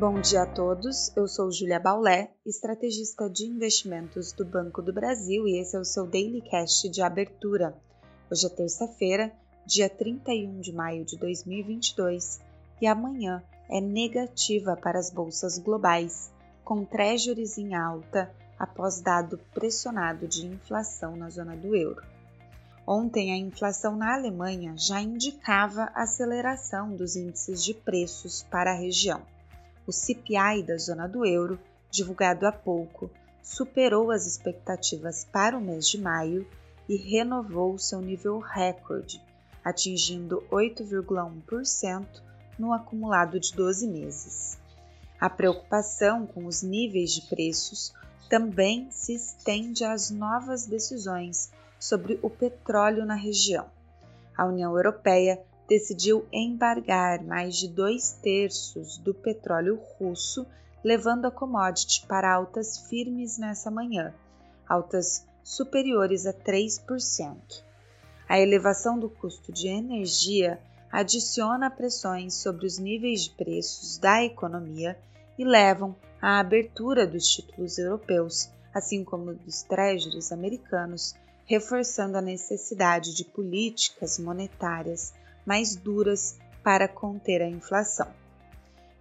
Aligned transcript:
Bom 0.00 0.18
dia 0.18 0.44
a 0.44 0.46
todos, 0.46 1.14
eu 1.14 1.28
sou 1.28 1.52
Julia 1.52 1.78
Baulé, 1.78 2.30
estrategista 2.46 3.28
de 3.28 3.44
investimentos 3.44 4.32
do 4.32 4.46
Banco 4.46 4.80
do 4.80 4.94
Brasil 4.94 5.46
e 5.46 5.60
esse 5.60 5.76
é 5.76 5.78
o 5.78 5.84
seu 5.84 6.06
Daily 6.06 6.40
Cast 6.40 6.88
de 6.88 7.02
abertura. 7.02 7.76
Hoje 8.32 8.46
é 8.46 8.48
terça-feira, 8.48 9.30
dia 9.66 9.90
31 9.90 10.58
de 10.58 10.72
maio 10.72 11.04
de 11.04 11.18
2022 11.18 12.40
e 12.80 12.86
amanhã 12.86 13.42
é 13.68 13.78
negativa 13.78 14.74
para 14.74 14.98
as 14.98 15.10
bolsas 15.10 15.58
globais, 15.58 16.32
com 16.64 16.82
treasuries 16.82 17.58
em 17.58 17.74
alta 17.74 18.34
após 18.58 19.02
dado 19.02 19.38
pressionado 19.52 20.26
de 20.26 20.46
inflação 20.46 21.14
na 21.14 21.28
zona 21.28 21.54
do 21.54 21.76
euro. 21.76 22.02
Ontem, 22.86 23.34
a 23.34 23.36
inflação 23.36 23.96
na 23.96 24.14
Alemanha 24.14 24.72
já 24.78 24.98
indicava 24.98 25.90
aceleração 25.94 26.96
dos 26.96 27.16
índices 27.16 27.62
de 27.62 27.74
preços 27.74 28.42
para 28.44 28.70
a 28.70 28.78
região. 28.78 29.20
O 29.90 29.92
CPI 29.92 30.62
da 30.62 30.76
zona 30.76 31.08
do 31.08 31.26
euro, 31.26 31.58
divulgado 31.90 32.46
há 32.46 32.52
pouco, 32.52 33.10
superou 33.42 34.12
as 34.12 34.24
expectativas 34.24 35.24
para 35.24 35.58
o 35.58 35.60
mês 35.60 35.88
de 35.88 36.00
maio 36.00 36.46
e 36.88 36.94
renovou 36.94 37.76
seu 37.76 38.00
nível 38.00 38.38
recorde, 38.38 39.20
atingindo 39.64 40.44
8,1% 40.48 42.06
no 42.56 42.72
acumulado 42.72 43.40
de 43.40 43.52
12 43.52 43.88
meses. 43.88 44.60
A 45.20 45.28
preocupação 45.28 46.24
com 46.24 46.46
os 46.46 46.62
níveis 46.62 47.12
de 47.12 47.22
preços 47.22 47.92
também 48.28 48.88
se 48.92 49.12
estende 49.12 49.82
às 49.84 50.08
novas 50.08 50.66
decisões 50.66 51.50
sobre 51.80 52.16
o 52.22 52.30
petróleo 52.30 53.04
na 53.04 53.16
região. 53.16 53.66
A 54.38 54.46
União 54.46 54.72
Europeia 54.76 55.42
decidiu 55.70 56.26
embargar 56.32 57.22
mais 57.22 57.54
de 57.54 57.68
dois 57.68 58.10
terços 58.20 58.98
do 58.98 59.14
petróleo 59.14 59.80
russo, 59.96 60.44
levando 60.82 61.26
a 61.26 61.30
commodity 61.30 62.04
para 62.08 62.34
altas 62.34 62.88
firmes 62.88 63.38
nessa 63.38 63.70
manhã, 63.70 64.12
altas 64.68 65.24
superiores 65.44 66.26
a 66.26 66.32
3%. 66.32 67.36
A 68.28 68.40
elevação 68.40 68.98
do 68.98 69.08
custo 69.08 69.52
de 69.52 69.68
energia 69.68 70.58
adiciona 70.90 71.70
pressões 71.70 72.34
sobre 72.34 72.66
os 72.66 72.76
níveis 72.76 73.26
de 73.26 73.30
preços 73.30 73.96
da 73.96 74.24
economia 74.24 74.98
e 75.38 75.44
levam 75.44 75.94
à 76.20 76.40
abertura 76.40 77.06
dos 77.06 77.24
títulos 77.28 77.78
europeus, 77.78 78.50
assim 78.74 79.04
como 79.04 79.34
dos 79.34 79.62
treasuries 79.62 80.32
americanos, 80.32 81.14
reforçando 81.46 82.18
a 82.18 82.20
necessidade 82.20 83.14
de 83.14 83.24
políticas 83.24 84.18
monetárias 84.18 85.12
mais 85.44 85.76
duras 85.76 86.38
para 86.62 86.86
conter 86.86 87.42
a 87.42 87.48
inflação. 87.48 88.08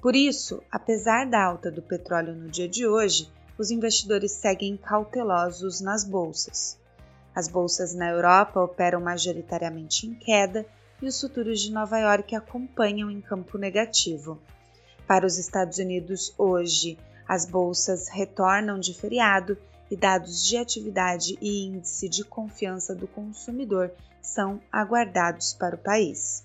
Por 0.00 0.14
isso, 0.14 0.62
apesar 0.70 1.26
da 1.26 1.42
alta 1.42 1.70
do 1.70 1.82
petróleo 1.82 2.34
no 2.34 2.48
dia 2.48 2.68
de 2.68 2.86
hoje, 2.86 3.30
os 3.58 3.70
investidores 3.70 4.32
seguem 4.32 4.76
cautelosos 4.76 5.80
nas 5.80 6.04
bolsas. 6.04 6.78
As 7.34 7.48
bolsas 7.48 7.94
na 7.94 8.10
Europa 8.10 8.60
operam 8.60 9.00
majoritariamente 9.00 10.06
em 10.06 10.14
queda 10.14 10.66
e 11.02 11.06
os 11.06 11.20
futuros 11.20 11.60
de 11.60 11.72
Nova 11.72 11.98
York 11.98 12.34
acompanham 12.34 13.10
em 13.10 13.20
campo 13.20 13.58
negativo. 13.58 14.38
Para 15.06 15.26
os 15.26 15.38
Estados 15.38 15.78
Unidos, 15.78 16.34
hoje, 16.38 16.98
as 17.28 17.44
bolsas 17.44 18.08
retornam 18.08 18.78
de 18.78 18.94
feriado 18.94 19.58
e 19.90 19.96
dados 19.96 20.44
de 20.44 20.56
atividade 20.56 21.38
e 21.40 21.66
índice 21.66 22.08
de 22.08 22.24
confiança 22.24 22.94
do 22.94 23.06
consumidor 23.06 23.92
são 24.20 24.60
aguardados 24.70 25.52
para 25.54 25.76
o 25.76 25.78
país. 25.78 26.44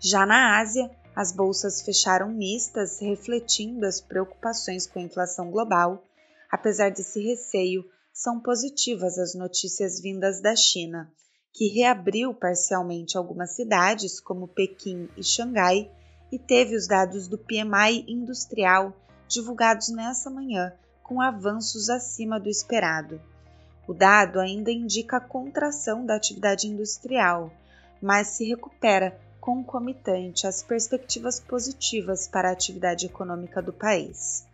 Já 0.00 0.26
na 0.26 0.58
Ásia, 0.58 0.90
as 1.14 1.30
bolsas 1.30 1.82
fecharam 1.82 2.28
mistas, 2.28 3.00
refletindo 3.00 3.86
as 3.86 4.00
preocupações 4.00 4.86
com 4.86 4.98
a 4.98 5.02
inflação 5.02 5.50
global. 5.50 6.02
Apesar 6.50 6.90
desse 6.90 7.22
receio, 7.22 7.84
são 8.12 8.40
positivas 8.40 9.18
as 9.18 9.34
notícias 9.34 10.00
vindas 10.00 10.40
da 10.40 10.56
China, 10.56 11.12
que 11.52 11.68
reabriu 11.68 12.34
parcialmente 12.34 13.16
algumas 13.16 13.54
cidades, 13.54 14.20
como 14.20 14.48
Pequim 14.48 15.08
e 15.16 15.22
Xangai, 15.22 15.90
e 16.30 16.38
teve 16.38 16.74
os 16.74 16.86
dados 16.86 17.28
do 17.28 17.36
PMI 17.36 18.06
industrial 18.08 18.96
divulgados 19.28 19.90
nessa 19.90 20.30
manhã, 20.30 20.72
com 21.12 21.20
avanços 21.20 21.90
acima 21.90 22.40
do 22.40 22.48
esperado. 22.48 23.20
O 23.86 23.92
dado 23.92 24.40
ainda 24.40 24.72
indica 24.72 25.18
a 25.18 25.20
contração 25.20 26.06
da 26.06 26.16
atividade 26.16 26.66
industrial, 26.66 27.52
mas 28.00 28.28
se 28.28 28.48
recupera 28.48 29.20
concomitante 29.38 30.46
às 30.46 30.62
perspectivas 30.62 31.38
positivas 31.38 32.26
para 32.26 32.48
a 32.48 32.52
atividade 32.52 33.04
econômica 33.04 33.60
do 33.60 33.74
país. 33.74 34.46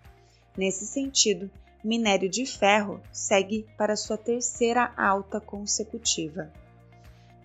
Nesse 0.57 0.85
sentido, 0.85 1.49
minério 1.85 2.29
de 2.29 2.45
ferro 2.45 3.01
segue 3.13 3.65
para 3.77 3.95
sua 3.95 4.19
terceira 4.19 4.93
alta 4.97 5.41
consecutiva. 5.41 6.53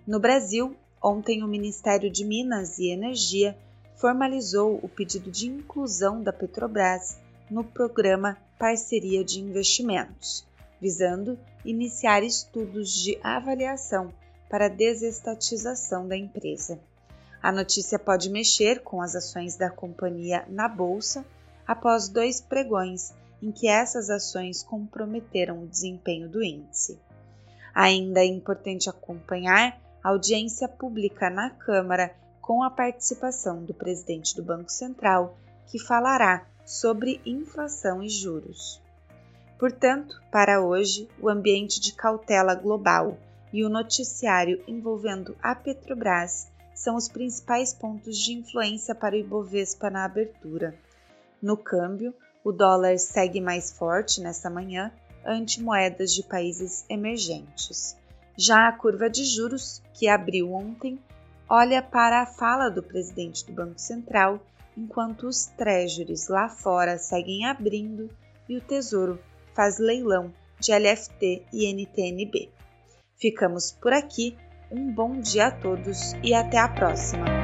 No 0.08 0.20
Brasil, 0.20 0.76
ontem 1.00 1.44
o 1.44 1.48
Ministério 1.48 2.10
de 2.10 2.26
Minas 2.26 2.80
e 2.80 2.90
Energia 2.90 3.56
formalizou 3.96 4.80
o 4.82 4.90
pedido 4.90 5.30
de 5.30 5.46
inclusão 5.46 6.24
da 6.24 6.34
Petrobras 6.34 7.22
no 7.50 7.64
programa 7.64 8.38
Parceria 8.58 9.24
de 9.24 9.40
Investimentos, 9.40 10.46
visando 10.80 11.38
iniciar 11.66 12.24
estudos 12.24 12.94
de 12.94 13.18
avaliação 13.24 14.14
para 14.50 14.68
desestatização 14.68 16.08
da 16.08 16.16
empresa. 16.16 16.80
A 17.42 17.52
notícia 17.52 18.00
pode 18.00 18.30
mexer 18.30 18.82
com 18.84 19.02
as 19.02 19.16
ações 19.16 19.58
da 19.58 19.70
companhia 19.70 20.46
na 20.48 20.68
bolsa 20.68 21.26
após 21.68 22.08
dois 22.08 22.40
pregões 22.40 23.14
em 23.42 23.52
que 23.52 23.68
essas 23.68 24.10
ações 24.10 24.64
comprometeram 24.64 25.64
o 25.64 25.68
desempenho 25.68 26.30
do 26.30 26.42
índice. 26.42 26.98
Ainda 27.76 28.22
é 28.22 28.26
importante 28.26 28.90
acompanhar 28.90 29.78
a 30.02 30.10
audiência 30.10 30.68
pública 30.68 31.30
na 31.30 31.50
Câmara 31.50 32.16
com 32.42 32.64
a 32.64 32.70
participação 32.70 33.64
do 33.64 33.74
presidente 33.74 34.36
do 34.36 34.44
Banco 34.44 34.72
Central, 34.72 35.38
que 35.66 35.80
falará 35.80 36.46
sobre 36.66 37.22
inflação 37.26 38.02
e 38.02 38.10
juros. 38.10 38.82
Portanto, 39.58 40.22
para 40.32 40.62
hoje, 40.62 41.08
o 41.20 41.30
ambiente 41.30 41.80
de 41.80 41.94
cautela 41.94 42.56
global 42.56 43.18
e 43.52 43.64
o 43.64 43.70
noticiário 43.70 44.62
envolvendo 44.68 45.38
a 45.42 45.56
Petrobras 45.56 46.48
são 46.74 46.96
os 46.96 47.08
principais 47.08 47.74
pontos 47.74 48.18
de 48.18 48.34
influência 48.34 48.96
para 48.96 49.16
o 49.16 49.18
Ibovespa 49.18 49.90
na 49.90 50.04
abertura. 50.06 50.76
No 51.42 51.56
câmbio, 51.56 52.14
o 52.44 52.52
dólar 52.52 52.98
segue 52.98 53.40
mais 53.40 53.72
forte 53.72 54.20
nesta 54.20 54.50
manhã 54.50 54.92
ante 55.26 55.62
moedas 55.62 56.14
de 56.14 56.24
países 56.24 56.84
emergentes. 56.90 57.96
Já 58.36 58.68
a 58.68 58.72
curva 58.72 59.10
de 59.10 59.24
juros, 59.24 59.82
que 59.94 60.08
abriu 60.08 60.52
ontem, 60.52 61.00
olha 61.48 61.82
para 61.82 62.22
a 62.22 62.26
fala 62.26 62.70
do 62.70 62.82
presidente 62.82 63.46
do 63.46 63.54
Banco 63.54 63.80
Central 63.80 64.42
enquanto 64.78 65.28
os 65.28 65.46
treasuries 65.46 66.28
lá 66.28 66.50
fora 66.50 66.98
seguem 66.98 67.46
abrindo 67.46 68.10
e 68.48 68.58
o 68.58 68.62
Tesouro 68.62 69.20
faz 69.54 69.78
leilão 69.78 70.34
de 70.60 70.72
LFT 70.72 71.44
e 71.52 71.72
NTNB. 71.74 72.50
Ficamos 73.18 73.72
por 73.72 73.94
aqui, 73.94 74.36
um 74.72 74.92
bom 74.92 75.20
dia 75.20 75.48
a 75.48 75.52
todos 75.52 76.14
e 76.24 76.34
até 76.34 76.58
a 76.58 76.68
próxima! 76.68 77.43